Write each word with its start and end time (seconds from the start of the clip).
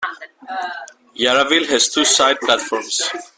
Yarraville 1.15 1.67
has 1.69 1.87
two 1.87 2.03
side 2.03 2.39
platforms. 2.41 3.03